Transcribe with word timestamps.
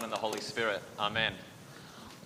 Son, 0.00 0.04
and 0.04 0.12
the 0.12 0.18
Holy 0.18 0.40
Spirit. 0.40 0.80
Amen. 0.98 1.34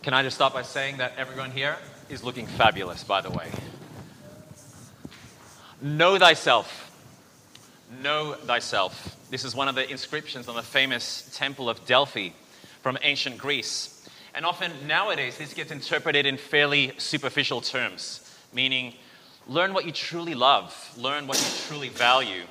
Can 0.03 0.15
I 0.15 0.23
just 0.23 0.37
start 0.37 0.53
by 0.53 0.63
saying 0.63 0.99
that 0.99 1.13
everyone 1.17 1.51
here 1.51 1.77
is 2.09 2.23
looking 2.23 2.47
fabulous, 2.47 3.03
by 3.03 3.21
the 3.21 3.31
way? 3.31 3.51
Know 5.81 6.17
thyself. 6.17 6.93
Know 8.01 8.35
thyself. 8.35 9.17
This 9.31 9.45
is 9.45 9.57
one 9.57 9.67
of 9.67 9.75
the 9.75 9.91
inscriptions 9.91 10.47
on 10.47 10.55
the 10.55 10.63
famous 10.63 11.29
Temple 11.35 11.69
of 11.69 11.85
Delphi 11.85 12.31
from 12.81 12.97
ancient 13.03 13.39
Greece. 13.39 14.09
And 14.37 14.47
often 14.47 14.71
nowadays, 14.87 15.39
this 15.39 15.53
gets 15.53 15.73
interpreted 15.73 16.27
in 16.27 16.37
fairly 16.37 16.93
superficial 16.99 17.61
terms, 17.61 18.39
meaning 18.53 18.95
learn 19.49 19.75
what 19.75 19.85
you 19.85 19.91
truly 19.91 20.35
love, 20.35 20.93
learn 20.97 21.27
what 21.27 21.39
you 21.39 21.67
truly 21.67 21.89
value. 21.89 22.45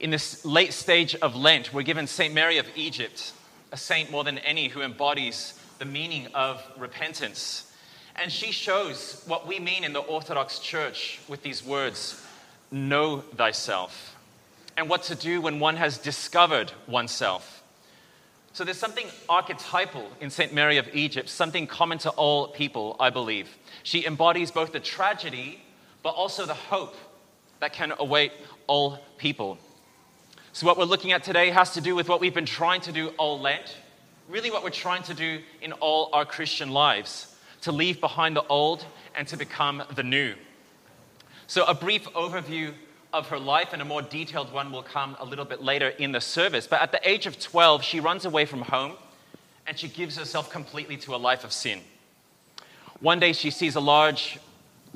In 0.00 0.10
this 0.10 0.44
late 0.44 0.74
stage 0.74 1.14
of 1.14 1.34
Lent, 1.34 1.72
we're 1.72 1.82
given 1.82 2.06
St. 2.06 2.34
Mary 2.34 2.58
of 2.58 2.66
Egypt, 2.76 3.32
a 3.74 3.76
saint 3.76 4.08
more 4.08 4.22
than 4.22 4.38
any 4.38 4.68
who 4.68 4.82
embodies 4.82 5.58
the 5.80 5.84
meaning 5.84 6.28
of 6.32 6.62
repentance. 6.78 7.72
And 8.14 8.30
she 8.30 8.52
shows 8.52 9.24
what 9.26 9.48
we 9.48 9.58
mean 9.58 9.82
in 9.82 9.92
the 9.92 9.98
Orthodox 9.98 10.60
Church 10.60 11.18
with 11.28 11.42
these 11.42 11.64
words 11.64 12.24
know 12.70 13.18
thyself, 13.18 14.16
and 14.76 14.88
what 14.88 15.02
to 15.04 15.16
do 15.16 15.40
when 15.40 15.58
one 15.58 15.74
has 15.74 15.98
discovered 15.98 16.70
oneself. 16.86 17.64
So 18.52 18.62
there's 18.62 18.78
something 18.78 19.08
archetypal 19.28 20.08
in 20.20 20.30
St. 20.30 20.52
Mary 20.52 20.76
of 20.76 20.88
Egypt, 20.94 21.28
something 21.28 21.66
common 21.66 21.98
to 21.98 22.10
all 22.10 22.46
people, 22.48 22.94
I 23.00 23.10
believe. 23.10 23.48
She 23.82 24.06
embodies 24.06 24.52
both 24.52 24.70
the 24.70 24.78
tragedy, 24.78 25.60
but 26.04 26.10
also 26.10 26.46
the 26.46 26.54
hope 26.54 26.94
that 27.58 27.72
can 27.72 27.92
await 27.98 28.30
all 28.68 29.00
people. 29.18 29.58
So, 30.54 30.68
what 30.68 30.78
we're 30.78 30.84
looking 30.84 31.10
at 31.10 31.24
today 31.24 31.50
has 31.50 31.72
to 31.72 31.80
do 31.80 31.96
with 31.96 32.08
what 32.08 32.20
we've 32.20 32.32
been 32.32 32.46
trying 32.46 32.80
to 32.82 32.92
do 32.92 33.08
all 33.18 33.40
Lent, 33.40 33.76
really, 34.28 34.52
what 34.52 34.62
we're 34.62 34.70
trying 34.70 35.02
to 35.02 35.12
do 35.12 35.40
in 35.60 35.72
all 35.72 36.10
our 36.12 36.24
Christian 36.24 36.70
lives 36.70 37.34
to 37.62 37.72
leave 37.72 38.00
behind 38.00 38.36
the 38.36 38.46
old 38.46 38.86
and 39.16 39.26
to 39.26 39.36
become 39.36 39.82
the 39.96 40.04
new. 40.04 40.32
So, 41.48 41.64
a 41.64 41.74
brief 41.74 42.04
overview 42.12 42.72
of 43.12 43.26
her 43.30 43.38
life 43.40 43.72
and 43.72 43.82
a 43.82 43.84
more 43.84 44.00
detailed 44.00 44.52
one 44.52 44.70
will 44.70 44.84
come 44.84 45.16
a 45.18 45.24
little 45.24 45.44
bit 45.44 45.60
later 45.60 45.88
in 45.88 46.12
the 46.12 46.20
service. 46.20 46.68
But 46.68 46.82
at 46.82 46.92
the 46.92 47.00
age 47.02 47.26
of 47.26 47.40
12, 47.40 47.82
she 47.82 47.98
runs 47.98 48.24
away 48.24 48.44
from 48.44 48.62
home 48.62 48.92
and 49.66 49.76
she 49.76 49.88
gives 49.88 50.16
herself 50.16 50.50
completely 50.50 50.96
to 50.98 51.16
a 51.16 51.18
life 51.18 51.42
of 51.42 51.52
sin. 51.52 51.80
One 53.00 53.18
day, 53.18 53.32
she 53.32 53.50
sees 53.50 53.74
a 53.74 53.80
large 53.80 54.38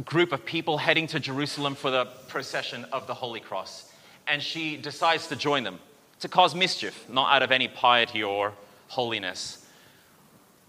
group 0.05 0.31
of 0.31 0.45
people 0.45 0.79
heading 0.79 1.09
to 1.09 1.19
Jerusalem 1.19 1.75
for 1.75 1.91
the 1.91 2.05
procession 2.29 2.85
of 2.93 3.09
the 3.09 3.15
Holy 3.15 3.41
Cross 3.41 3.88
and 4.29 4.43
she 4.43 4.77
decides 4.77 5.27
to 5.29 5.37
join 5.37 5.65
them 5.65 5.79
to 6.21 6.29
cause 6.29 6.55
mischief, 6.55 7.09
not 7.09 7.33
out 7.33 7.43
of 7.43 7.51
any 7.53 7.69
piety 7.69 8.23
or 8.23 8.53
holiness. 8.89 9.65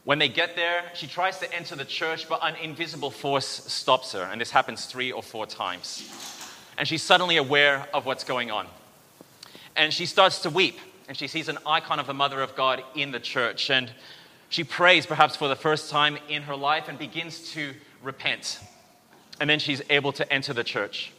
When 0.03 0.19
they 0.19 0.29
get 0.29 0.55
there, 0.55 0.83
she 0.93 1.07
tries 1.07 1.39
to 1.39 1.53
enter 1.53 1.75
the 1.75 1.85
church, 1.85 2.29
but 2.29 2.39
an 2.43 2.55
invisible 2.55 3.11
force 3.11 3.47
stops 3.47 4.13
her, 4.13 4.23
and 4.23 4.39
this 4.39 4.51
happens 4.51 4.85
three 4.85 5.11
or 5.11 5.21
four 5.21 5.45
times. 5.45 6.07
And 6.77 6.87
she's 6.87 7.03
suddenly 7.03 7.37
aware 7.37 7.87
of 7.93 8.05
what's 8.05 8.23
going 8.23 8.51
on. 8.51 8.67
And 9.75 9.93
she 9.93 10.05
starts 10.05 10.39
to 10.43 10.49
weep, 10.49 10.79
and 11.07 11.17
she 11.17 11.27
sees 11.27 11.49
an 11.49 11.57
icon 11.65 11.99
of 11.99 12.07
the 12.07 12.13
Mother 12.13 12.41
of 12.41 12.55
God 12.55 12.83
in 12.95 13.11
the 13.11 13.19
church. 13.19 13.69
And 13.69 13.91
she 14.49 14.63
prays, 14.63 15.05
perhaps 15.05 15.35
for 15.35 15.47
the 15.47 15.55
first 15.55 15.89
time 15.89 16.17
in 16.29 16.43
her 16.43 16.55
life, 16.55 16.87
and 16.87 16.97
begins 16.97 17.51
to 17.51 17.73
repent. 18.01 18.59
And 19.41 19.49
then 19.49 19.59
she's 19.59 19.81
able 19.89 20.11
to 20.13 20.31
enter 20.31 20.53
the 20.53 20.63
church 20.63 21.11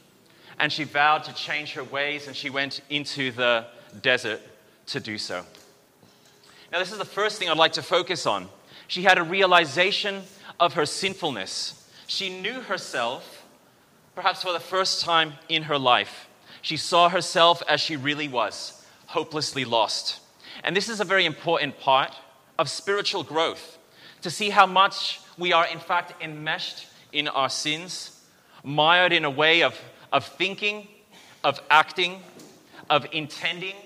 and 0.61 0.71
she 0.71 0.85
vowed 0.85 1.25
to 1.25 1.33
change 1.33 1.73
her 1.73 1.83
ways, 1.83 2.27
and 2.27 2.37
she 2.37 2.51
went 2.51 2.83
into 2.91 3.33
the 3.33 3.65
desert 4.03 4.41
to 4.87 5.01
do 5.01 5.17
so. 5.17 5.43
Now, 6.71 6.79
this 6.79 6.93
is 6.93 6.99
the 6.99 7.05
first 7.05 7.39
thing 7.39 7.49
I'd 7.49 7.57
like 7.57 7.73
to 7.73 7.83
focus 7.83 8.27
on. 8.27 8.47
She 8.87 9.03
had 9.03 9.17
a 9.17 9.23
realization 9.23 10.23
of 10.61 10.75
her 10.75 10.85
sinfulness. 10.85 11.91
She 12.07 12.29
knew 12.29 12.61
herself, 12.61 13.45
perhaps 14.15 14.43
for 14.43 14.53
the 14.53 14.61
first 14.61 15.01
time 15.03 15.33
in 15.49 15.63
her 15.63 15.79
life. 15.79 16.29
She 16.61 16.77
saw 16.77 17.09
herself 17.09 17.63
as 17.67 17.81
she 17.81 17.97
really 17.97 18.29
was, 18.29 18.85
hopelessly 19.07 19.65
lost. 19.65 20.21
And 20.63 20.77
this 20.77 20.91
is 20.91 21.01
a 21.01 21.05
very 21.05 21.25
important 21.25 21.81
part 21.81 22.15
of 22.59 22.69
spiritual 22.69 23.23
growth 23.23 23.79
to 24.21 24.31
see 24.31 24.51
how 24.51 24.67
much 24.67 25.21
we 25.39 25.55
are, 25.55 25.67
in 25.67 25.79
fact, 25.79 26.23
enmeshed 26.23 26.87
in 27.13 27.29
our 27.29 27.49
sins, 27.49 28.21
mired 28.63 29.15
in 29.15 29.25
a 29.25 29.31
way 29.31 29.63
of 29.63 29.75
of 30.13 30.27
thinking, 30.27 30.89
of 31.45 31.61
acting, 31.71 32.23
of 32.89 33.07
intending, 33.13 33.77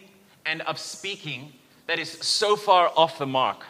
and 0.47 0.62
of 0.62 0.79
speaking 0.79 1.53
that 1.87 1.99
is 1.99 2.11
so 2.11 2.57
far 2.57 2.91
off 2.97 3.19
the 3.19 3.27
mark, 3.27 3.65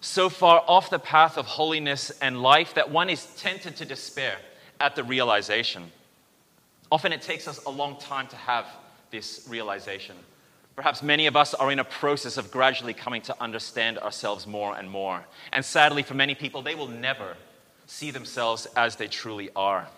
so 0.00 0.28
far 0.28 0.62
off 0.66 0.90
the 0.90 0.98
path 0.98 1.36
of 1.36 1.46
holiness 1.46 2.10
and 2.22 2.42
life 2.42 2.74
that 2.74 2.90
one 2.90 3.08
is 3.08 3.26
tempted 3.36 3.76
to 3.76 3.84
despair 3.84 4.36
at 4.80 4.96
the 4.96 5.04
realization. 5.04 5.90
Often 6.90 7.12
it 7.12 7.22
takes 7.22 7.46
us 7.46 7.64
a 7.64 7.70
long 7.70 7.98
time 7.98 8.26
to 8.28 8.36
have 8.36 8.66
this 9.10 9.46
realization. 9.48 10.16
Perhaps 10.74 11.02
many 11.02 11.26
of 11.26 11.36
us 11.36 11.52
are 11.54 11.70
in 11.70 11.78
a 11.78 11.84
process 11.84 12.36
of 12.36 12.50
gradually 12.50 12.94
coming 12.94 13.22
to 13.22 13.42
understand 13.42 13.98
ourselves 13.98 14.46
more 14.46 14.76
and 14.76 14.90
more. 14.90 15.24
And 15.52 15.64
sadly, 15.64 16.02
for 16.02 16.14
many 16.14 16.34
people, 16.34 16.62
they 16.62 16.74
will 16.74 16.88
never 16.88 17.36
see 17.86 18.10
themselves 18.10 18.66
as 18.76 18.96
they 18.96 19.08
truly 19.08 19.50
are. 19.54 19.88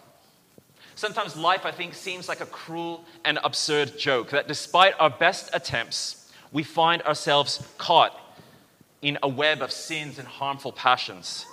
Sometimes 0.94 1.36
life, 1.36 1.64
I 1.64 1.70
think, 1.70 1.94
seems 1.94 2.28
like 2.28 2.40
a 2.40 2.46
cruel 2.46 3.04
and 3.24 3.38
absurd 3.44 3.98
joke 3.98 4.30
that 4.30 4.48
despite 4.48 4.94
our 4.98 5.10
best 5.10 5.50
attempts, 5.52 6.30
we 6.52 6.62
find 6.62 7.02
ourselves 7.02 7.66
caught 7.78 8.18
in 9.00 9.18
a 9.22 9.28
web 9.28 9.62
of 9.62 9.72
sins 9.72 10.18
and 10.18 10.28
harmful 10.28 10.72
passions. 10.72 11.46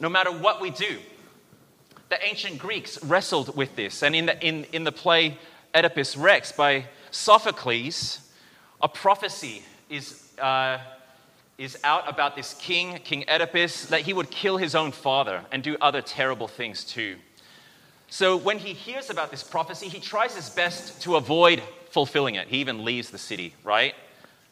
No 0.00 0.08
matter 0.08 0.30
what 0.30 0.60
we 0.60 0.70
do, 0.70 0.98
the 2.08 2.24
ancient 2.26 2.58
Greeks 2.58 3.02
wrestled 3.04 3.56
with 3.56 3.74
this. 3.76 4.02
And 4.02 4.14
in 4.14 4.26
the, 4.26 4.46
in, 4.46 4.64
in 4.72 4.84
the 4.84 4.92
play 4.92 5.38
Oedipus 5.74 6.16
Rex 6.16 6.52
by 6.52 6.86
Sophocles, 7.10 8.20
a 8.80 8.88
prophecy 8.88 9.62
is, 9.88 10.30
uh, 10.38 10.78
is 11.58 11.78
out 11.84 12.08
about 12.08 12.36
this 12.36 12.54
king, 12.54 12.98
King 13.04 13.24
Oedipus, 13.28 13.86
that 13.86 14.02
he 14.02 14.12
would 14.12 14.30
kill 14.30 14.56
his 14.56 14.74
own 14.74 14.92
father 14.92 15.42
and 15.50 15.62
do 15.62 15.76
other 15.80 16.02
terrible 16.02 16.48
things 16.48 16.84
too. 16.84 17.16
So 18.12 18.36
when 18.36 18.58
he 18.58 18.74
hears 18.74 19.08
about 19.08 19.30
this 19.30 19.42
prophecy, 19.42 19.88
he 19.88 19.98
tries 19.98 20.36
his 20.36 20.50
best 20.50 21.00
to 21.00 21.16
avoid 21.16 21.62
fulfilling 21.88 22.34
it. 22.34 22.46
He 22.46 22.58
even 22.58 22.84
leaves 22.84 23.08
the 23.08 23.16
city, 23.16 23.54
right? 23.64 23.94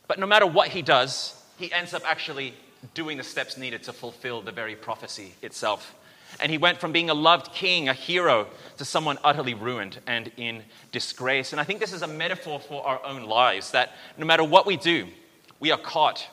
But 0.08 0.18
no 0.18 0.26
matter 0.26 0.46
what 0.46 0.68
he 0.68 0.80
does, 0.80 1.38
he 1.58 1.70
ends 1.70 1.92
up 1.92 2.02
actually 2.10 2.54
doing 2.94 3.18
the 3.18 3.22
steps 3.22 3.58
needed 3.58 3.82
to 3.82 3.92
fulfill 3.92 4.40
the 4.40 4.50
very 4.50 4.74
prophecy 4.74 5.34
itself. 5.42 5.94
And 6.40 6.50
he 6.50 6.56
went 6.56 6.80
from 6.80 6.92
being 6.92 7.10
a 7.10 7.14
loved 7.14 7.52
king, 7.52 7.90
a 7.90 7.92
hero, 7.92 8.46
to 8.78 8.86
someone 8.86 9.18
utterly 9.22 9.52
ruined 9.52 9.98
and 10.06 10.32
in 10.38 10.62
disgrace. 10.90 11.52
And 11.52 11.60
I 11.60 11.64
think 11.64 11.80
this 11.80 11.92
is 11.92 12.00
a 12.00 12.08
metaphor 12.08 12.60
for 12.60 12.82
our 12.86 13.04
own 13.04 13.24
lives 13.24 13.72
that 13.72 13.92
no 14.16 14.24
matter 14.24 14.42
what 14.42 14.64
we 14.64 14.78
do, 14.78 15.06
we 15.58 15.70
are 15.70 15.78
caught 15.78 16.26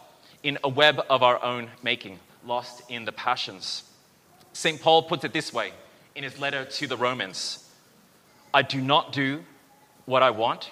in 0.44 0.60
a 0.64 0.70
web 0.70 1.02
of 1.10 1.24
our 1.24 1.44
own 1.44 1.72
making, 1.84 2.20
lost 2.46 2.84
in 2.90 3.04
the 3.04 3.12
passions. 3.12 3.84
St. 4.54 4.82
Paul 4.82 5.04
puts 5.04 5.26
it 5.26 5.34
this 5.34 5.52
way 5.52 5.74
in 6.18 6.24
his 6.24 6.40
letter 6.40 6.66
to 6.66 6.88
the 6.88 6.98
Romans 6.98 7.64
I 8.54 8.64
do 8.64 8.82
not 8.82 9.14
do 9.14 9.44
what 10.06 10.24
I 10.24 10.32
want, 10.32 10.72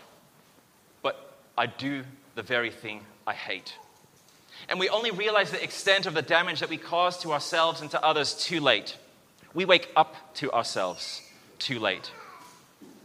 but 1.03 1.37
I 1.55 1.67
do 1.67 2.03
the 2.33 2.41
very 2.41 2.71
thing 2.71 3.01
I 3.27 3.33
hate. 3.33 3.75
And 4.69 4.79
we 4.79 4.89
only 4.89 5.11
realize 5.11 5.51
the 5.51 5.63
extent 5.63 6.07
of 6.07 6.15
the 6.15 6.21
damage 6.21 6.61
that 6.61 6.69
we 6.69 6.77
cause 6.77 7.19
to 7.19 7.31
ourselves 7.31 7.81
and 7.81 7.91
to 7.91 8.03
others 8.03 8.33
too 8.33 8.59
late. 8.59 8.97
We 9.53 9.65
wake 9.65 9.89
up 9.95 10.15
to 10.35 10.51
ourselves 10.51 11.21
too 11.59 11.77
late. 11.77 12.09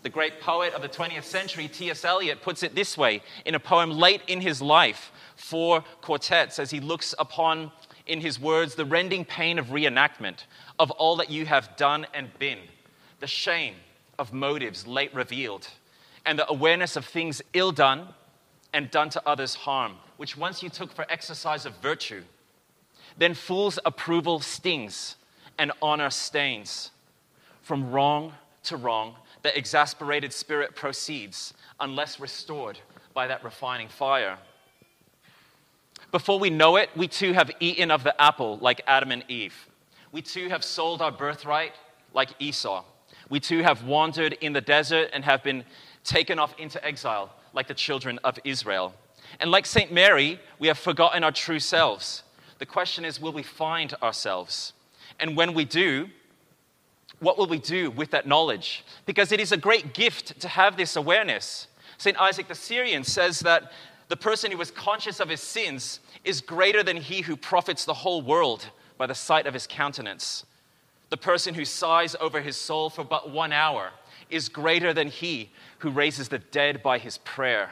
The 0.03 0.09
great 0.09 0.41
poet 0.41 0.73
of 0.73 0.81
the 0.81 0.89
20th 0.89 1.25
century, 1.25 1.69
T.S. 1.69 2.05
Eliot, 2.05 2.41
puts 2.41 2.63
it 2.63 2.75
this 2.75 2.97
way 2.97 3.23
in 3.45 3.55
a 3.55 3.61
poem 3.61 3.91
late 3.91 4.23
in 4.29 4.41
his 4.41 4.63
life, 4.63 5.13
Four 5.37 5.85
Quartets, 6.01 6.59
as 6.59 6.71
he 6.71 6.81
looks 6.81 7.15
upon, 7.19 7.71
in 8.07 8.21
his 8.21 8.41
words, 8.41 8.77
the 8.77 8.85
rending 8.85 9.25
pain 9.25 9.59
of 9.59 9.67
reenactment, 9.67 10.45
of 10.81 10.91
all 10.93 11.15
that 11.17 11.31
you 11.31 11.45
have 11.47 11.77
done 11.77 12.07
and 12.15 12.37
been, 12.39 12.59
the 13.21 13.27
shame 13.27 13.75
of 14.19 14.33
motives 14.33 14.87
late 14.87 15.15
revealed, 15.15 15.69
and 16.25 16.39
the 16.39 16.51
awareness 16.51 16.97
of 16.97 17.05
things 17.05 17.43
ill 17.53 17.71
done 17.71 18.09
and 18.73 18.91
done 18.91 19.11
to 19.11 19.23
others 19.27 19.55
harm, 19.55 19.97
which 20.17 20.37
once 20.37 20.63
you 20.63 20.71
took 20.71 20.91
for 20.91 21.05
exercise 21.11 21.67
of 21.67 21.77
virtue, 21.77 22.23
then 23.19 23.35
fool's 23.35 23.79
approval 23.85 24.41
stings 24.41 25.17
and 25.59 25.71
honor 25.83 26.09
stains. 26.09 26.91
From 27.61 27.91
wrong 27.91 28.33
to 28.65 28.77
wrong, 28.77 29.17
the 29.43 29.57
exasperated 29.57 30.33
spirit 30.33 30.75
proceeds, 30.75 31.53
unless 31.79 32.19
restored 32.19 32.79
by 33.13 33.27
that 33.27 33.45
refining 33.45 33.89
fire. 33.89 34.39
Before 36.11 36.39
we 36.39 36.49
know 36.49 36.77
it, 36.77 36.89
we 36.97 37.07
too 37.07 37.35
have 37.35 37.51
eaten 37.61 37.91
of 37.91 38.03
the 38.03 38.19
apple 38.21 38.57
like 38.59 38.81
Adam 38.87 39.13
and 39.13 39.25
Eve. 39.29 39.67
We 40.13 40.23
too 40.23 40.49
have 40.49 40.65
sold 40.65 41.03
our 41.03 41.13
birthright 41.13 41.73
like 42.13 42.31
Esau. 42.39 42.85
We 43.29 43.39
too 43.39 43.63
have 43.63 43.85
wandered 43.85 44.33
in 44.41 44.53
the 44.53 44.61
desert 44.61 45.11
and 45.13 45.25
have 45.25 45.43
been 45.43 45.65
taken 46.03 46.39
off 46.39 46.55
into 46.59 46.85
exile 46.85 47.33
like 47.53 47.69
the 47.69 47.75
children 47.75 48.19
of 48.25 48.39
Israel. 48.45 48.95
And 49.39 49.51
like 49.51 49.67
St. 49.67 49.93
Mary, 49.93 50.41
we 50.59 50.67
have 50.69 50.79
forgotten 50.79 51.23
our 51.23 51.31
true 51.31 51.61
selves. 51.61 52.25
The 52.59 52.67
question 52.67 53.05
is 53.05 53.21
will 53.21 53.33
we 53.33 53.45
find 53.45 53.95
ourselves? 54.03 54.73
And 55.21 55.37
when 55.37 55.55
we 55.55 55.65
do, 55.65 56.09
what 57.21 57.39
will 57.39 57.47
we 57.47 57.59
do 57.59 57.91
with 57.91 58.11
that 58.11 58.27
knowledge? 58.27 58.85
Because 59.07 59.31
it 59.31 59.41
is 59.41 59.53
a 59.53 59.57
great 59.57 59.95
gift 59.95 60.41
to 60.41 60.49
have 60.49 60.77
this 60.77 60.97
awareness. 60.97 61.69
St. 61.99 62.21
Isaac 62.21 62.49
the 62.49 62.55
Syrian 62.55 63.05
says 63.05 63.41
that 63.41 63.73
the 64.09 64.17
person 64.17 64.51
who 64.51 64.61
is 64.61 64.71
conscious 64.71 65.21
of 65.21 65.29
his 65.29 65.41
sins 65.41 66.01
is 66.25 66.41
greater 66.41 66.83
than 66.83 66.97
he 66.97 67.21
who 67.21 67.37
profits 67.37 67.85
the 67.85 67.95
whole 67.95 68.23
world 68.23 68.69
by 69.01 69.07
the 69.07 69.15
sight 69.15 69.47
of 69.47 69.55
his 69.55 69.67
countenance. 69.67 70.45
The 71.09 71.17
person 71.17 71.55
who 71.55 71.65
sighs 71.65 72.15
over 72.21 72.43
his 72.43 72.55
soul 72.59 72.91
for 72.91 73.03
but 73.03 73.31
one 73.31 73.51
hour 73.51 73.93
is 74.29 74.51
greater 74.51 74.93
than 74.93 75.09
he 75.09 75.49
who 75.79 75.89
raises 75.89 76.29
the 76.29 76.39
dead 76.39 76.83
by 76.83 76.99
his 76.99 77.17
prayer. 77.17 77.71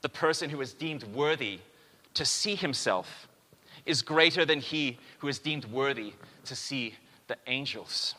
The 0.00 0.08
person 0.08 0.48
who 0.48 0.62
is 0.62 0.72
deemed 0.72 1.04
worthy 1.04 1.58
to 2.14 2.24
see 2.24 2.54
himself 2.54 3.28
is 3.84 4.00
greater 4.00 4.46
than 4.46 4.58
he 4.58 4.96
who 5.18 5.28
is 5.28 5.38
deemed 5.38 5.66
worthy 5.66 6.14
to 6.46 6.56
see 6.56 6.94
the 7.28 7.36
angels. 7.46 8.14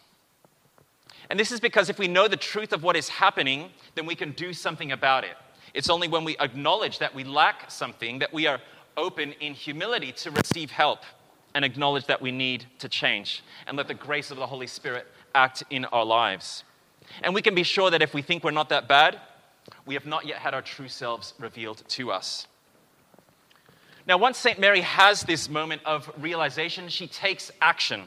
And 1.31 1.39
this 1.39 1.51
is 1.51 1.59
because 1.59 1.89
if 1.89 1.97
we 1.97 2.07
know 2.07 2.27
the 2.27 2.37
truth 2.37 2.73
of 2.73 2.83
what 2.83 2.95
is 2.95 3.09
happening, 3.09 3.71
then 3.95 4.05
we 4.05 4.13
can 4.13 4.33
do 4.33 4.53
something 4.53 4.91
about 4.91 5.23
it. 5.23 5.35
It's 5.73 5.89
only 5.89 6.07
when 6.07 6.23
we 6.23 6.37
acknowledge 6.37 6.99
that 6.99 7.15
we 7.15 7.23
lack 7.23 7.71
something 7.71 8.19
that 8.19 8.31
we 8.31 8.45
are 8.45 8.59
open 8.97 9.31
in 9.39 9.55
humility 9.55 10.11
to 10.11 10.29
receive 10.29 10.69
help 10.69 10.99
and 11.53 11.65
acknowledge 11.65 12.05
that 12.05 12.21
we 12.21 12.31
need 12.31 12.65
to 12.79 12.89
change 12.89 13.43
and 13.65 13.77
let 13.77 13.87
the 13.87 13.93
grace 13.93 14.31
of 14.31 14.37
the 14.37 14.45
Holy 14.45 14.67
Spirit 14.67 15.07
act 15.33 15.63
in 15.69 15.85
our 15.85 16.05
lives. 16.05 16.63
And 17.23 17.33
we 17.33 17.41
can 17.41 17.55
be 17.55 17.63
sure 17.63 17.89
that 17.89 18.01
if 18.01 18.13
we 18.13 18.21
think 18.21 18.43
we're 18.43 18.51
not 18.51 18.69
that 18.69 18.87
bad, 18.87 19.19
we 19.85 19.93
have 19.93 20.05
not 20.05 20.25
yet 20.25 20.37
had 20.37 20.53
our 20.53 20.61
true 20.61 20.87
selves 20.87 21.33
revealed 21.39 21.83
to 21.89 22.11
us. 22.11 22.47
Now, 24.05 24.17
once 24.17 24.37
St. 24.37 24.59
Mary 24.59 24.81
has 24.81 25.23
this 25.23 25.49
moment 25.49 25.81
of 25.85 26.09
realization, 26.17 26.87
she 26.87 27.07
takes 27.07 27.51
action 27.61 28.03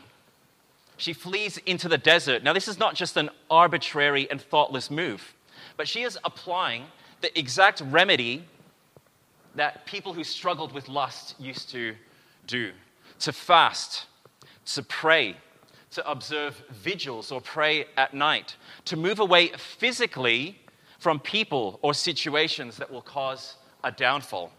she 1.01 1.15
flees 1.15 1.57
into 1.65 1.89
the 1.89 1.99
desert. 1.99 2.43
Now, 2.43 2.53
this 2.53 2.69
is 2.69 2.79
not 2.79 2.95
just 2.95 3.17
an 3.17 3.31
arbitrary 3.51 4.31
and 4.31 4.41
thoughtless 4.41 4.91
move, 4.91 5.35
but 5.77 5.89
she 5.89 6.03
is 6.03 6.19
applying 6.25 6.85
the 7.23 7.37
exact 7.39 7.81
remedy 7.81 8.45
that 9.55 9.87
people 9.87 10.13
who 10.13 10.23
struggled 10.23 10.73
with 10.73 10.89
lust 10.89 11.35
used 11.41 11.71
to 11.71 11.95
do 12.47 12.73
to 13.21 13.33
fast, 13.33 14.07
to 14.67 14.83
pray, 14.83 15.37
to 15.93 16.11
observe 16.11 16.63
vigils 16.71 17.33
or 17.33 17.41
pray 17.41 17.87
at 17.97 18.15
night, 18.15 18.57
to 18.85 18.97
move 18.97 19.19
away 19.19 19.49
physically 19.57 20.59
from 20.99 21.19
people 21.19 21.79
or 21.83 21.95
situations 21.95 22.77
that 22.77 22.91
will 22.91 23.03
cause 23.03 23.57
a 23.83 23.91
downfall. 23.91 24.53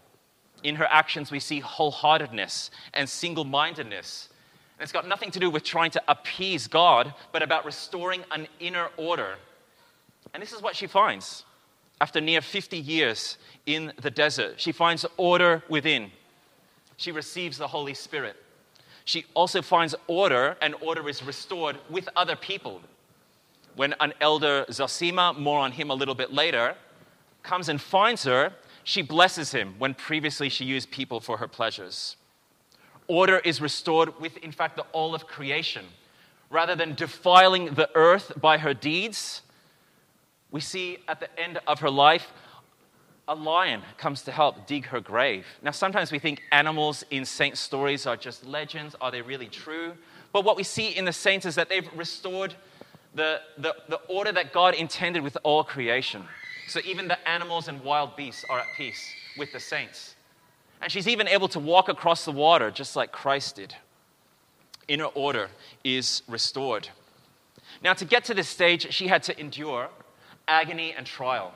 In 0.62 0.76
her 0.76 0.86
actions, 0.90 1.30
we 1.30 1.40
see 1.40 1.60
wholeheartedness 1.60 2.70
and 2.94 3.08
single 3.08 3.44
mindedness 3.44 4.28
And 4.82 4.84
it's 4.84 4.92
got 4.92 5.06
nothing 5.06 5.30
to 5.30 5.38
do 5.38 5.48
with 5.48 5.62
trying 5.62 5.92
to 5.92 6.02
appease 6.08 6.66
God, 6.66 7.14
but 7.30 7.40
about 7.40 7.64
restoring 7.64 8.24
an 8.32 8.48
inner 8.58 8.88
order. 8.96 9.36
And 10.34 10.42
this 10.42 10.52
is 10.52 10.60
what 10.60 10.74
she 10.74 10.88
finds 10.88 11.44
after 12.00 12.20
near 12.20 12.40
50 12.40 12.78
years 12.78 13.38
in 13.64 13.92
the 14.02 14.10
desert. 14.10 14.60
She 14.60 14.72
finds 14.72 15.06
order 15.16 15.62
within. 15.68 16.10
She 16.96 17.12
receives 17.12 17.58
the 17.58 17.68
Holy 17.68 17.94
Spirit. 17.94 18.34
She 19.04 19.24
also 19.34 19.62
finds 19.62 19.94
order, 20.06 20.56
and 20.62 20.74
order 20.80 21.08
is 21.08 21.22
restored 21.22 21.76
with 21.90 22.08
other 22.16 22.36
people. 22.36 22.80
When 23.76 23.94
an 24.00 24.12
elder, 24.20 24.64
Zosima, 24.70 25.38
more 25.38 25.58
on 25.58 25.72
him 25.72 25.90
a 25.90 25.94
little 25.94 26.14
bit 26.14 26.32
later, 26.32 26.76
comes 27.42 27.68
and 27.68 27.80
finds 27.80 28.24
her, 28.24 28.52
she 28.84 29.02
blesses 29.02 29.52
him 29.52 29.74
when 29.78 29.94
previously 29.94 30.48
she 30.48 30.64
used 30.64 30.90
people 30.90 31.20
for 31.20 31.38
her 31.38 31.48
pleasures 31.48 32.16
order 33.12 33.38
is 33.38 33.60
restored 33.60 34.18
with, 34.20 34.36
in 34.38 34.52
fact, 34.52 34.76
the 34.76 34.84
all 34.92 35.14
of 35.14 35.26
creation. 35.26 35.84
Rather 36.50 36.74
than 36.74 36.94
defiling 36.94 37.74
the 37.74 37.88
earth 37.94 38.32
by 38.40 38.58
her 38.58 38.74
deeds, 38.74 39.42
we 40.50 40.60
see 40.60 40.98
at 41.08 41.20
the 41.20 41.40
end 41.40 41.58
of 41.66 41.80
her 41.80 41.90
life, 41.90 42.32
a 43.28 43.34
lion 43.34 43.82
comes 43.98 44.22
to 44.22 44.32
help 44.32 44.66
dig 44.66 44.86
her 44.86 45.00
grave. 45.00 45.46
Now, 45.62 45.70
sometimes 45.70 46.10
we 46.10 46.18
think 46.18 46.42
animals 46.50 47.04
in 47.10 47.24
saint 47.24 47.56
stories 47.56 48.06
are 48.06 48.16
just 48.16 48.44
legends. 48.44 48.96
Are 49.00 49.10
they 49.10 49.22
really 49.22 49.46
true? 49.46 49.92
But 50.32 50.44
what 50.44 50.56
we 50.56 50.62
see 50.62 50.88
in 50.88 51.04
the 51.04 51.12
saints 51.12 51.46
is 51.46 51.54
that 51.54 51.68
they've 51.68 51.88
restored 51.94 52.54
the, 53.14 53.40
the, 53.58 53.76
the 53.88 54.00
order 54.08 54.32
that 54.32 54.52
God 54.52 54.74
intended 54.74 55.22
with 55.22 55.36
all 55.42 55.62
creation. 55.62 56.24
So 56.68 56.80
even 56.84 57.08
the 57.08 57.28
animals 57.28 57.68
and 57.68 57.82
wild 57.82 58.16
beasts 58.16 58.44
are 58.48 58.58
at 58.58 58.66
peace 58.76 59.02
with 59.38 59.52
the 59.52 59.60
saints. 59.60 60.14
And 60.80 60.90
she's 60.90 61.06
even 61.06 61.28
able 61.28 61.48
to 61.48 61.60
walk 61.60 61.88
across 61.88 62.24
the 62.24 62.32
water 62.32 62.70
just 62.70 62.96
like 62.96 63.12
Christ 63.12 63.56
did. 63.56 63.74
Inner 64.88 65.04
order 65.04 65.48
is 65.84 66.22
restored. 66.26 66.88
Now, 67.82 67.94
to 67.94 68.04
get 68.04 68.24
to 68.24 68.34
this 68.34 68.48
stage, 68.48 68.92
she 68.92 69.06
had 69.06 69.22
to 69.24 69.38
endure 69.38 69.88
agony 70.48 70.92
and 70.96 71.06
trial, 71.06 71.54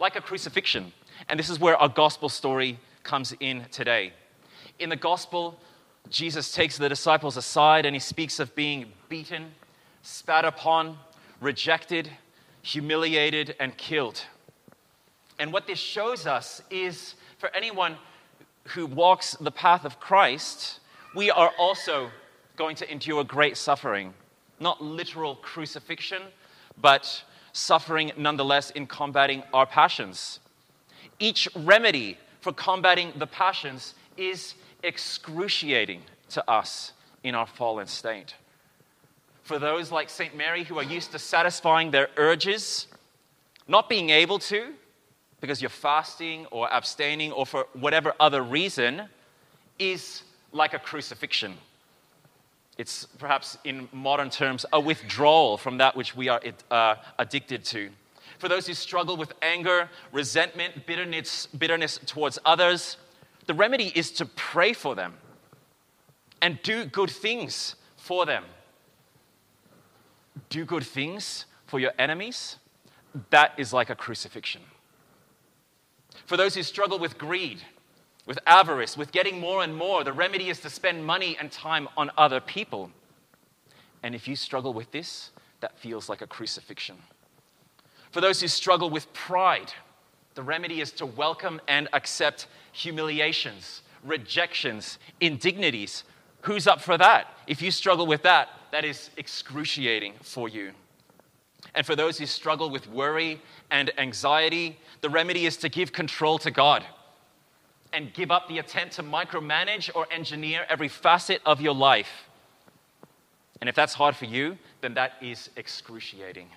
like 0.00 0.16
a 0.16 0.20
crucifixion. 0.20 0.92
And 1.28 1.38
this 1.38 1.50
is 1.50 1.60
where 1.60 1.76
our 1.76 1.88
gospel 1.88 2.28
story 2.28 2.78
comes 3.02 3.34
in 3.38 3.66
today. 3.70 4.12
In 4.78 4.88
the 4.88 4.96
gospel, 4.96 5.60
Jesus 6.08 6.52
takes 6.52 6.78
the 6.78 6.88
disciples 6.88 7.36
aside 7.36 7.84
and 7.86 7.94
he 7.94 8.00
speaks 8.00 8.40
of 8.40 8.54
being 8.54 8.92
beaten, 9.08 9.52
spat 10.02 10.44
upon, 10.44 10.96
rejected, 11.40 12.10
humiliated, 12.62 13.54
and 13.60 13.76
killed. 13.76 14.24
And 15.38 15.52
what 15.52 15.66
this 15.66 15.78
shows 15.78 16.26
us 16.26 16.62
is 16.70 17.14
for 17.38 17.54
anyone 17.54 17.96
who 18.68 18.86
walks 18.86 19.36
the 19.40 19.50
path 19.50 19.84
of 19.84 20.00
Christ, 20.00 20.80
we 21.14 21.30
are 21.30 21.52
also 21.58 22.10
going 22.56 22.76
to 22.76 22.90
endure 22.90 23.24
great 23.24 23.56
suffering. 23.56 24.14
Not 24.58 24.82
literal 24.82 25.36
crucifixion, 25.36 26.22
but 26.80 27.22
suffering 27.52 28.12
nonetheless 28.16 28.70
in 28.70 28.86
combating 28.86 29.42
our 29.52 29.66
passions. 29.66 30.40
Each 31.18 31.48
remedy 31.54 32.18
for 32.40 32.52
combating 32.52 33.12
the 33.16 33.26
passions 33.26 33.94
is 34.16 34.54
excruciating 34.82 36.02
to 36.30 36.50
us 36.50 36.92
in 37.22 37.34
our 37.34 37.46
fallen 37.46 37.86
state. 37.86 38.34
For 39.42 39.58
those 39.58 39.90
like 39.90 40.08
St. 40.08 40.36
Mary 40.36 40.64
who 40.64 40.78
are 40.78 40.84
used 40.84 41.12
to 41.12 41.18
satisfying 41.18 41.90
their 41.90 42.08
urges, 42.16 42.86
not 43.66 43.88
being 43.88 44.10
able 44.10 44.38
to, 44.38 44.72
because 45.40 45.60
you're 45.60 45.70
fasting 45.70 46.46
or 46.46 46.68
abstaining 46.70 47.32
or 47.32 47.46
for 47.46 47.66
whatever 47.72 48.14
other 48.20 48.42
reason 48.42 49.02
is 49.78 50.22
like 50.52 50.74
a 50.74 50.78
crucifixion. 50.78 51.54
It's 52.80 53.04
perhaps 53.04 53.58
in 53.64 53.90
modern 53.92 54.30
terms 54.30 54.64
a 54.72 54.80
withdrawal 54.80 55.58
from 55.58 55.76
that 55.76 55.94
which 55.94 56.16
we 56.16 56.28
are 56.28 56.40
uh, 56.70 56.94
addicted 57.18 57.62
to. 57.66 57.90
For 58.38 58.48
those 58.48 58.66
who 58.66 58.72
struggle 58.72 59.18
with 59.18 59.34
anger, 59.42 59.90
resentment, 60.12 60.86
bitterness, 60.86 61.44
bitterness 61.48 62.00
towards 62.06 62.38
others, 62.46 62.96
the 63.44 63.52
remedy 63.52 63.92
is 63.94 64.10
to 64.12 64.24
pray 64.24 64.72
for 64.72 64.94
them 64.94 65.12
and 66.40 66.58
do 66.62 66.86
good 66.86 67.10
things 67.10 67.74
for 67.98 68.24
them. 68.24 68.44
Do 70.48 70.64
good 70.64 70.84
things 70.84 71.44
for 71.66 71.80
your 71.80 71.92
enemies, 71.98 72.56
that 73.28 73.52
is 73.58 73.74
like 73.74 73.90
a 73.90 73.94
crucifixion. 73.94 74.62
For 76.24 76.38
those 76.38 76.54
who 76.54 76.62
struggle 76.62 76.98
with 76.98 77.18
greed, 77.18 77.60
with 78.30 78.38
avarice, 78.46 78.96
with 78.96 79.10
getting 79.10 79.40
more 79.40 79.64
and 79.64 79.74
more, 79.74 80.04
the 80.04 80.12
remedy 80.12 80.50
is 80.50 80.60
to 80.60 80.70
spend 80.70 81.04
money 81.04 81.36
and 81.40 81.50
time 81.50 81.88
on 81.96 82.12
other 82.16 82.38
people. 82.38 82.88
And 84.04 84.14
if 84.14 84.28
you 84.28 84.36
struggle 84.36 84.72
with 84.72 84.92
this, 84.92 85.32
that 85.58 85.76
feels 85.76 86.08
like 86.08 86.22
a 86.22 86.28
crucifixion. 86.28 86.94
For 88.12 88.20
those 88.20 88.40
who 88.40 88.46
struggle 88.46 88.88
with 88.88 89.12
pride, 89.12 89.72
the 90.36 90.44
remedy 90.44 90.80
is 90.80 90.92
to 90.92 91.06
welcome 91.06 91.60
and 91.66 91.88
accept 91.92 92.46
humiliations, 92.70 93.82
rejections, 94.04 95.00
indignities. 95.20 96.04
Who's 96.42 96.68
up 96.68 96.80
for 96.80 96.96
that? 96.98 97.34
If 97.48 97.60
you 97.60 97.72
struggle 97.72 98.06
with 98.06 98.22
that, 98.22 98.48
that 98.70 98.84
is 98.84 99.10
excruciating 99.16 100.14
for 100.22 100.48
you. 100.48 100.70
And 101.74 101.84
for 101.84 101.96
those 101.96 102.16
who 102.18 102.26
struggle 102.26 102.70
with 102.70 102.88
worry 102.88 103.42
and 103.72 103.90
anxiety, 103.98 104.78
the 105.00 105.10
remedy 105.10 105.46
is 105.46 105.56
to 105.56 105.68
give 105.68 105.90
control 105.90 106.38
to 106.38 106.52
God 106.52 106.84
and 107.92 108.12
give 108.12 108.30
up 108.30 108.48
the 108.48 108.58
attempt 108.58 108.94
to 108.94 109.02
micromanage 109.02 109.90
or 109.94 110.06
engineer 110.10 110.64
every 110.68 110.88
facet 110.88 111.40
of 111.44 111.60
your 111.60 111.74
life. 111.74 112.28
And 113.60 113.68
if 113.68 113.74
that's 113.74 113.94
hard 113.94 114.16
for 114.16 114.24
you, 114.24 114.56
then 114.80 114.94
that 114.94 115.14
is 115.20 115.50
excruciating. 115.56 116.48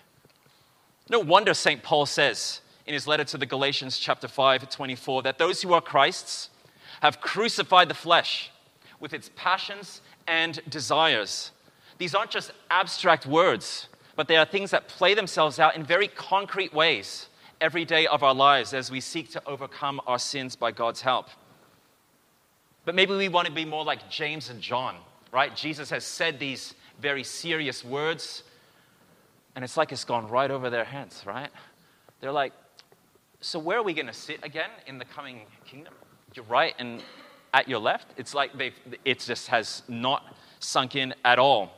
No 1.09 1.19
wonder 1.19 1.53
St. 1.53 1.83
Paul 1.83 2.05
says 2.05 2.61
in 2.85 2.93
his 2.93 3.07
letter 3.07 3.23
to 3.25 3.37
the 3.37 3.45
Galatians, 3.45 3.97
chapter 3.97 4.27
5, 4.27 4.69
24, 4.69 5.23
that 5.23 5.37
those 5.37 5.61
who 5.61 5.73
are 5.73 5.81
Christ's 5.81 6.49
have 7.01 7.19
crucified 7.19 7.89
the 7.89 7.93
flesh 7.93 8.51
with 8.99 9.13
its 9.13 9.29
passions 9.35 10.01
and 10.27 10.61
desires. 10.69 11.51
These 11.97 12.15
aren't 12.15 12.31
just 12.31 12.51
abstract 12.69 13.25
words, 13.25 13.87
but 14.15 14.27
they 14.27 14.37
are 14.37 14.45
things 14.45 14.71
that 14.71 14.87
play 14.87 15.13
themselves 15.13 15.59
out 15.59 15.75
in 15.75 15.83
very 15.83 16.07
concrete 16.07 16.73
ways 16.73 17.27
every 17.63 17.85
day 17.85 18.05
of 18.07 18.23
our 18.23 18.33
lives 18.35 18.73
as 18.73 18.91
we 18.91 18.99
seek 18.99 19.31
to 19.31 19.41
overcome 19.47 20.01
our 20.05 20.19
sins 20.19 20.53
by 20.53 20.69
God's 20.69 20.99
help. 21.01 21.29
But 22.83 22.93
maybe 22.93 23.15
we 23.15 23.29
want 23.29 23.47
to 23.47 23.53
be 23.53 23.63
more 23.63 23.85
like 23.85 24.09
James 24.09 24.49
and 24.49 24.59
John, 24.59 24.97
right? 25.31 25.55
Jesus 25.55 25.89
has 25.89 26.03
said 26.03 26.39
these 26.39 26.75
very 26.99 27.23
serious 27.23 27.85
words, 27.85 28.43
and 29.55 29.63
it's 29.63 29.77
like 29.77 29.93
it's 29.93 30.03
gone 30.03 30.27
right 30.27 30.51
over 30.51 30.69
their 30.69 30.83
heads, 30.83 31.23
right? 31.25 31.49
They're 32.19 32.33
like, 32.33 32.51
So 33.39 33.59
where 33.59 33.77
are 33.77 33.83
we 33.83 33.93
going 33.93 34.07
to 34.07 34.13
sit 34.13 34.43
again 34.43 34.69
in 34.85 34.97
the 34.97 35.05
coming 35.05 35.43
kingdom? 35.65 35.93
Your 36.33 36.43
right 36.45 36.75
and 36.79 37.01
at 37.53 37.69
your 37.69 37.79
left? 37.79 38.07
It's 38.17 38.33
like 38.33 38.57
they've, 38.57 38.75
it 39.05 39.19
just 39.19 39.47
has 39.47 39.83
not 39.87 40.35
sunk 40.59 40.97
in 40.97 41.13
at 41.23 41.39
all. 41.39 41.71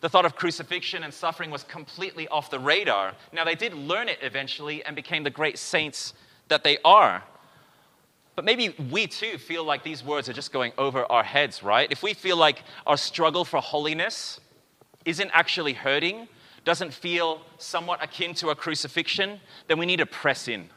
The 0.00 0.08
thought 0.08 0.26
of 0.26 0.36
crucifixion 0.36 1.02
and 1.02 1.12
suffering 1.12 1.50
was 1.50 1.64
completely 1.64 2.28
off 2.28 2.50
the 2.50 2.58
radar. 2.58 3.14
Now, 3.32 3.44
they 3.44 3.54
did 3.54 3.74
learn 3.74 4.08
it 4.08 4.18
eventually 4.22 4.84
and 4.84 4.94
became 4.94 5.24
the 5.24 5.30
great 5.30 5.58
saints 5.58 6.14
that 6.48 6.62
they 6.62 6.78
are. 6.84 7.22
But 8.34 8.44
maybe 8.44 8.74
we 8.90 9.06
too 9.06 9.38
feel 9.38 9.64
like 9.64 9.82
these 9.82 10.04
words 10.04 10.28
are 10.28 10.34
just 10.34 10.52
going 10.52 10.72
over 10.76 11.10
our 11.10 11.24
heads, 11.24 11.62
right? 11.62 11.90
If 11.90 12.02
we 12.02 12.12
feel 12.12 12.36
like 12.36 12.62
our 12.86 12.98
struggle 12.98 13.44
for 13.44 13.60
holiness 13.60 14.40
isn't 15.06 15.30
actually 15.32 15.72
hurting, 15.72 16.28
doesn't 16.64 16.92
feel 16.92 17.40
somewhat 17.58 18.02
akin 18.02 18.34
to 18.34 18.50
a 18.50 18.54
crucifixion, 18.54 19.40
then 19.68 19.78
we 19.78 19.86
need 19.86 19.98
to 19.98 20.06
press 20.06 20.48
in 20.48 20.68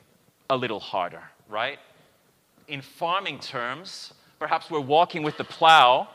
a 0.49 0.55
little 0.55 0.79
harder, 0.79 1.23
right? 1.49 1.79
In 2.67 2.81
farming 2.81 3.39
terms, 3.39 4.13
perhaps 4.37 4.71
we're 4.71 4.79
walking 4.79 5.23
with 5.23 5.35
the 5.37 5.43
plow, 5.43 6.07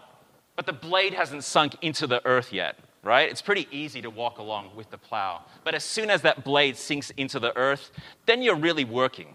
but 0.57 0.65
the 0.65 0.73
blade 0.73 1.13
hasn't 1.13 1.45
sunk 1.45 1.77
into 1.83 2.07
the 2.07 2.25
earth 2.25 2.53
yet, 2.53 2.79
right? 3.05 3.29
It's 3.31 3.43
pretty 3.43 3.69
easy 3.71 4.03
to 4.03 4.11
walk 4.11 4.39
along 4.39 4.75
with 4.75 4.91
the 4.91 4.99
plow. 4.99 5.43
But 5.63 5.75
as 5.75 5.85
soon 5.85 6.11
as 6.11 6.23
that 6.23 6.43
blade 6.43 6.77
sinks 6.77 7.11
into 7.11 7.39
the 7.39 7.57
earth, 7.57 7.91
then 8.27 8.43
you're 8.43 8.57
really 8.57 8.85
working 8.85 9.35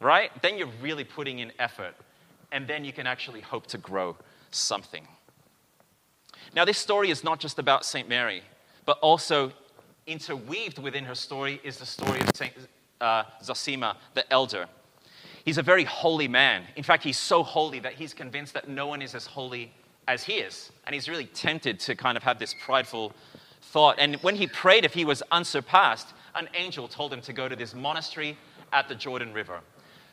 right? 0.00 0.30
Then 0.42 0.58
you're 0.58 0.70
really 0.80 1.04
putting 1.04 1.40
in 1.40 1.52
effort, 1.58 1.94
and 2.52 2.66
then 2.66 2.84
you 2.84 2.92
can 2.92 3.06
actually 3.06 3.40
hope 3.40 3.66
to 3.68 3.78
grow 3.78 4.16
something. 4.50 5.06
Now, 6.54 6.64
this 6.64 6.78
story 6.78 7.10
is 7.10 7.24
not 7.24 7.40
just 7.40 7.58
about 7.58 7.84
St. 7.84 8.08
Mary, 8.08 8.42
but 8.86 8.98
also 9.00 9.52
interweaved 10.06 10.78
within 10.78 11.04
her 11.04 11.14
story 11.14 11.60
is 11.62 11.76
the 11.76 11.86
story 11.86 12.20
of 12.20 12.30
St. 12.34 12.52
Uh, 13.00 13.24
Zosima, 13.42 13.96
the 14.14 14.30
elder. 14.32 14.66
He's 15.44 15.58
a 15.58 15.62
very 15.62 15.84
holy 15.84 16.28
man. 16.28 16.62
In 16.76 16.82
fact, 16.82 17.04
he's 17.04 17.18
so 17.18 17.42
holy 17.42 17.78
that 17.80 17.94
he's 17.94 18.14
convinced 18.14 18.54
that 18.54 18.68
no 18.68 18.86
one 18.86 19.02
is 19.02 19.14
as 19.14 19.26
holy 19.26 19.72
as 20.08 20.24
he 20.24 20.34
is. 20.34 20.72
And 20.86 20.94
he's 20.94 21.08
really 21.08 21.26
tempted 21.26 21.78
to 21.80 21.94
kind 21.94 22.16
of 22.16 22.24
have 22.24 22.40
this 22.40 22.54
prideful 22.64 23.12
thought. 23.62 23.96
And 23.98 24.16
when 24.16 24.34
he 24.34 24.48
prayed, 24.48 24.84
if 24.84 24.94
he 24.94 25.04
was 25.04 25.22
unsurpassed, 25.30 26.08
an 26.34 26.48
angel 26.54 26.88
told 26.88 27.12
him 27.12 27.20
to 27.20 27.32
go 27.32 27.48
to 27.48 27.54
this 27.54 27.74
monastery 27.74 28.36
at 28.72 28.88
the 28.88 28.94
Jordan 28.94 29.32
River. 29.32 29.60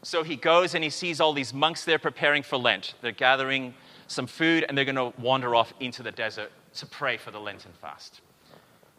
So 0.03 0.21
he 0.21 0.35
goes 0.35 0.75
and 0.75 0.83
he 0.83 0.89
sees 0.89 1.19
all 1.19 1.33
these 1.33 1.53
monks 1.53 1.85
there 1.85 1.97
preparing 1.97 2.43
for 2.43 2.57
Lent. 2.57 2.93
They're 3.01 3.11
gathering 3.11 3.73
some 4.07 4.27
food 4.27 4.65
and 4.67 4.77
they're 4.77 4.85
going 4.85 4.95
to 4.95 5.13
wander 5.19 5.55
off 5.55 5.73
into 5.79 6.03
the 6.03 6.11
desert 6.11 6.51
to 6.75 6.85
pray 6.85 7.17
for 7.17 7.31
the 7.31 7.39
Lenten 7.39 7.71
fast. 7.81 8.21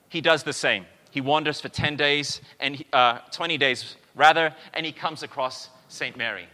He 0.08 0.20
does 0.20 0.42
the 0.42 0.52
same. 0.52 0.86
He 1.10 1.20
wanders 1.20 1.60
for 1.60 1.68
10 1.68 1.96
days, 1.96 2.42
and 2.60 2.84
uh, 2.92 3.18
20 3.32 3.56
days 3.56 3.96
rather, 4.14 4.54
and 4.74 4.84
he 4.84 4.92
comes 4.92 5.22
across 5.22 5.70
St. 5.88 6.16
Mary. 6.16 6.46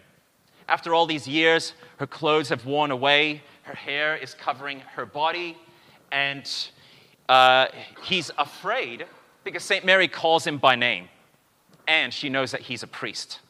After 0.69 0.95
all 0.95 1.07
these 1.07 1.27
years, 1.27 1.75
her 1.99 2.07
clothes 2.07 2.49
have 2.49 2.65
worn 2.67 2.91
away, 2.91 3.43
her 3.63 3.75
hair 3.75 4.17
is 4.17 4.35
covering 4.35 4.81
her 4.81 5.07
body, 5.07 5.57
and 6.11 6.51
uh, 7.29 7.67
he's 8.05 8.31
afraid 8.39 9.07
because 9.45 9.63
St. 9.65 9.85
Mary 9.85 10.09
calls 10.09 10.47
him 10.47 10.59
by 10.59 10.77
name, 10.77 11.09
and 11.89 12.13
she 12.13 12.29
knows 12.29 12.51
that 12.53 12.61
he's 12.61 12.83
a 12.83 12.87
priest. 12.87 13.41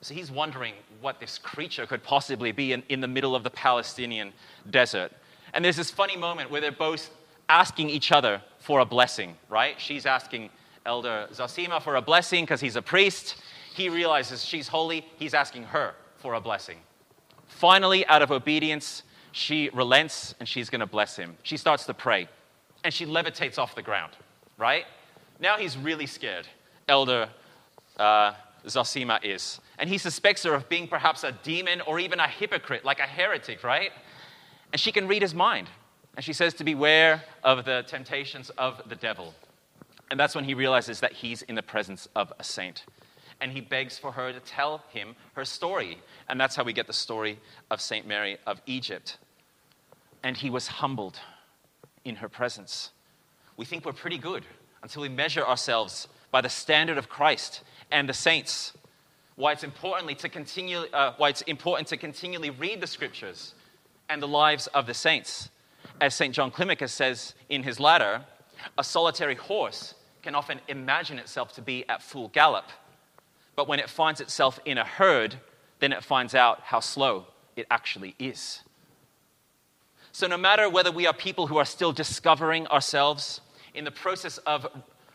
So 0.00 0.14
he's 0.14 0.30
wondering 0.30 0.74
what 1.00 1.20
this 1.20 1.38
creature 1.38 1.86
could 1.86 2.02
possibly 2.02 2.52
be 2.52 2.72
in, 2.72 2.82
in 2.88 3.00
the 3.00 3.08
middle 3.08 3.34
of 3.34 3.42
the 3.42 3.50
Palestinian 3.50 4.32
desert. 4.70 5.12
And 5.54 5.64
there's 5.64 5.76
this 5.76 5.90
funny 5.90 6.16
moment 6.16 6.50
where 6.50 6.60
they're 6.60 6.72
both 6.72 7.10
asking 7.48 7.90
each 7.90 8.12
other 8.12 8.42
for 8.58 8.80
a 8.80 8.84
blessing, 8.84 9.36
right? 9.48 9.78
She's 9.78 10.06
asking 10.06 10.50
Elder 10.84 11.28
Zosima 11.32 11.80
for 11.80 11.96
a 11.96 12.02
blessing 12.02 12.44
because 12.44 12.60
he's 12.60 12.76
a 12.76 12.82
priest. 12.82 13.36
He 13.74 13.88
realizes 13.88 14.44
she's 14.44 14.68
holy. 14.68 15.06
He's 15.18 15.34
asking 15.34 15.64
her 15.64 15.94
for 16.24 16.32
a 16.32 16.40
blessing. 16.40 16.78
Finally, 17.48 18.06
out 18.06 18.22
of 18.22 18.30
obedience, 18.30 19.02
she 19.32 19.68
relents 19.74 20.34
and 20.40 20.48
she's 20.48 20.70
going 20.70 20.80
to 20.80 20.86
bless 20.86 21.16
him. 21.16 21.36
She 21.42 21.58
starts 21.58 21.84
to 21.84 21.92
pray 21.92 22.28
and 22.82 22.94
she 22.94 23.04
levitates 23.04 23.58
off 23.58 23.74
the 23.74 23.82
ground, 23.82 24.14
right? 24.56 24.86
Now 25.38 25.58
he's 25.58 25.76
really 25.76 26.06
scared. 26.06 26.48
Elder 26.88 27.28
uh, 27.98 28.32
Zosima 28.66 29.20
is. 29.22 29.60
And 29.78 29.86
he 29.86 29.98
suspects 29.98 30.44
her 30.44 30.54
of 30.54 30.66
being 30.70 30.88
perhaps 30.88 31.24
a 31.24 31.32
demon 31.32 31.82
or 31.82 32.00
even 32.00 32.18
a 32.20 32.26
hypocrite, 32.26 32.86
like 32.86 33.00
a 33.00 33.02
heretic, 33.02 33.62
right? 33.62 33.90
And 34.72 34.80
she 34.80 34.92
can 34.92 35.06
read 35.06 35.20
his 35.20 35.34
mind. 35.34 35.68
And 36.16 36.24
she 36.24 36.32
says 36.32 36.54
to 36.54 36.64
beware 36.64 37.22
of 37.42 37.66
the 37.66 37.84
temptations 37.86 38.48
of 38.56 38.80
the 38.88 38.96
devil. 38.96 39.34
And 40.10 40.18
that's 40.18 40.34
when 40.34 40.44
he 40.44 40.54
realizes 40.54 41.00
that 41.00 41.12
he's 41.12 41.42
in 41.42 41.54
the 41.54 41.62
presence 41.62 42.08
of 42.16 42.32
a 42.38 42.44
saint. 42.44 42.84
And 43.40 43.52
he 43.52 43.60
begs 43.60 43.98
for 43.98 44.12
her 44.12 44.32
to 44.32 44.40
tell 44.40 44.82
him 44.90 45.14
her 45.34 45.44
story. 45.44 45.98
And 46.28 46.40
that's 46.40 46.56
how 46.56 46.64
we 46.64 46.72
get 46.72 46.86
the 46.86 46.92
story 46.92 47.38
of 47.70 47.80
St. 47.80 48.06
Mary 48.06 48.38
of 48.46 48.60
Egypt. 48.66 49.18
And 50.22 50.36
he 50.36 50.50
was 50.50 50.66
humbled 50.66 51.18
in 52.04 52.16
her 52.16 52.28
presence. 52.28 52.90
We 53.56 53.64
think 53.64 53.84
we're 53.84 53.92
pretty 53.92 54.18
good 54.18 54.44
until 54.82 55.02
we 55.02 55.08
measure 55.08 55.44
ourselves 55.44 56.08
by 56.30 56.40
the 56.40 56.48
standard 56.48 56.98
of 56.98 57.08
Christ 57.08 57.62
and 57.90 58.08
the 58.08 58.14
saints. 58.14 58.72
Why 59.36 59.52
it's, 59.52 59.64
importantly 59.64 60.14
to 60.16 60.28
continue, 60.28 60.78
uh, 60.92 61.14
why 61.16 61.30
it's 61.30 61.42
important 61.42 61.88
to 61.88 61.96
continually 61.96 62.50
read 62.50 62.80
the 62.80 62.86
scriptures 62.86 63.54
and 64.08 64.22
the 64.22 64.28
lives 64.28 64.66
of 64.68 64.86
the 64.86 64.94
saints. 64.94 65.50
As 66.00 66.14
St. 66.14 66.34
John 66.34 66.50
Climacus 66.50 66.90
says 66.90 67.34
in 67.48 67.62
his 67.62 67.80
ladder, 67.80 68.24
a 68.78 68.84
solitary 68.84 69.34
horse 69.34 69.94
can 70.22 70.34
often 70.34 70.60
imagine 70.68 71.18
itself 71.18 71.52
to 71.54 71.62
be 71.62 71.88
at 71.88 72.02
full 72.02 72.28
gallop. 72.28 72.64
But 73.56 73.68
when 73.68 73.78
it 73.78 73.88
finds 73.88 74.20
itself 74.20 74.58
in 74.64 74.78
a 74.78 74.84
herd, 74.84 75.36
then 75.80 75.92
it 75.92 76.02
finds 76.02 76.34
out 76.34 76.60
how 76.62 76.80
slow 76.80 77.26
it 77.56 77.66
actually 77.70 78.14
is. 78.18 78.60
So, 80.12 80.26
no 80.26 80.36
matter 80.36 80.70
whether 80.70 80.92
we 80.92 81.06
are 81.06 81.12
people 81.12 81.46
who 81.46 81.56
are 81.56 81.64
still 81.64 81.92
discovering 81.92 82.66
ourselves 82.68 83.40
in 83.74 83.84
the 83.84 83.90
process 83.90 84.38
of 84.38 84.66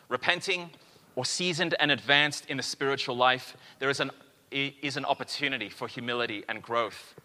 repenting 0.10 0.70
or 1.16 1.26
seasoned 1.26 1.76
and 1.80 1.92
advanced 1.92 2.46
in 2.50 2.58
the 2.58 2.64
spiritual 2.64 3.16
life, 3.16 3.56
there 3.80 3.90
is 3.90 4.00
an, 4.00 4.12
is 4.52 4.98
an 4.98 5.06
opportunity 5.06 5.70
for 5.70 5.88
humility 5.88 6.44
and 6.50 6.62
growth. 6.62 7.16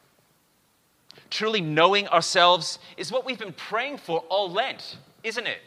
Truly 1.30 1.60
knowing 1.60 2.08
ourselves 2.08 2.78
is 2.96 3.10
what 3.10 3.24
we've 3.24 3.38
been 3.38 3.52
praying 3.52 3.98
for 3.98 4.20
all 4.28 4.50
Lent, 4.50 4.98
isn't 5.22 5.46
it? 5.46 5.60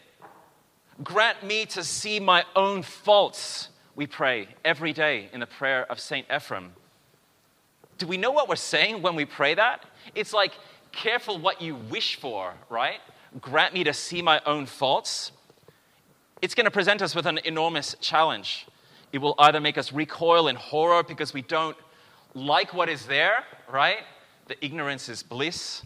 Grant 1.03 1.43
me 1.43 1.65
to 1.67 1.83
see 1.83 2.19
my 2.19 2.43
own 2.55 2.81
faults, 2.81 3.69
we 3.97 4.07
pray 4.07 4.47
every 4.63 4.93
day 4.93 5.29
in 5.33 5.41
the 5.41 5.45
prayer 5.45 5.85
of 5.91 5.99
St. 5.99 6.25
Ephrem. 6.29 6.69
Do 7.97 8.07
we 8.07 8.15
know 8.15 8.31
what 8.31 8.47
we're 8.47 8.55
saying 8.55 9.01
when 9.01 9.15
we 9.15 9.25
pray 9.25 9.55
that? 9.55 9.83
It's 10.15 10.31
like, 10.31 10.53
careful 10.93 11.37
what 11.37 11.61
you 11.61 11.75
wish 11.75 12.15
for, 12.15 12.53
right? 12.69 12.99
Grant 13.41 13.73
me 13.73 13.83
to 13.83 13.93
see 13.93 14.21
my 14.21 14.39
own 14.45 14.65
faults 14.65 15.33
it's 16.41 16.53
going 16.53 16.65
to 16.65 16.71
present 16.71 17.01
us 17.01 17.15
with 17.15 17.25
an 17.25 17.39
enormous 17.45 17.95
challenge. 17.99 18.67
It 19.11 19.17
will 19.17 19.35
either 19.39 19.59
make 19.59 19.77
us 19.77 19.91
recoil 19.91 20.47
in 20.47 20.55
horror 20.55 21.01
because 21.01 21.33
we 21.33 21.41
don't 21.41 21.75
like 22.35 22.73
what 22.73 22.89
is 22.89 23.05
there, 23.05 23.43
right? 23.71 23.99
The 24.47 24.63
ignorance 24.63 25.09
is 25.09 25.23
bliss 25.23 25.83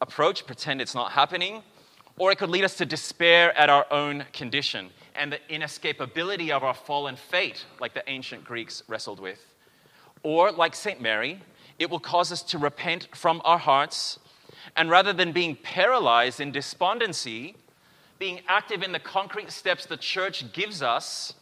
approach, 0.00 0.46
pretend 0.46 0.80
it's 0.80 0.94
not 0.94 1.12
happening. 1.12 1.62
Or 2.18 2.30
it 2.30 2.38
could 2.38 2.50
lead 2.50 2.64
us 2.64 2.76
to 2.76 2.86
despair 2.86 3.56
at 3.58 3.68
our 3.68 3.86
own 3.90 4.26
condition 4.32 4.90
and 5.14 5.32
the 5.32 5.38
inescapability 5.48 6.50
of 6.50 6.62
our 6.62 6.74
fallen 6.74 7.16
fate, 7.16 7.64
like 7.80 7.94
the 7.94 8.08
ancient 8.08 8.44
Greeks 8.44 8.82
wrestled 8.88 9.20
with. 9.20 9.44
Or, 10.22 10.52
like 10.52 10.74
St. 10.74 11.00
Mary, 11.00 11.40
it 11.78 11.90
will 11.90 12.00
cause 12.00 12.30
us 12.30 12.42
to 12.42 12.58
repent 12.58 13.08
from 13.14 13.40
our 13.44 13.58
hearts, 13.58 14.18
and 14.76 14.90
rather 14.90 15.12
than 15.12 15.32
being 15.32 15.56
paralyzed 15.56 16.40
in 16.40 16.52
despondency, 16.52 17.56
being 18.18 18.40
active 18.46 18.82
in 18.82 18.92
the 18.92 18.98
concrete 18.98 19.50
steps 19.50 19.86
the 19.86 19.96
church 19.96 20.52
gives 20.52 20.82
us 20.82 21.34